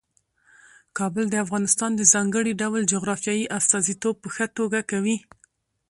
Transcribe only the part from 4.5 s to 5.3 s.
توګه کوي.